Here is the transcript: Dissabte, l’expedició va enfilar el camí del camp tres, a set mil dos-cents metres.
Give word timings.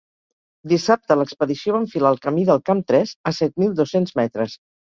Dissabte, 0.71 1.17
l’expedició 1.19 1.75
va 1.77 1.83
enfilar 1.83 2.13
el 2.15 2.19
camí 2.25 2.47
del 2.49 2.63
camp 2.73 2.83
tres, 2.95 3.15
a 3.33 3.37
set 3.43 3.57
mil 3.65 3.79
dos-cents 3.83 4.21
metres. 4.25 4.61